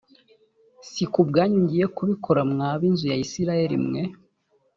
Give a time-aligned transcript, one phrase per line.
[0.89, 4.01] si ku bwanyu ngiye kubikora mwa b inzu ya isirayeli mwe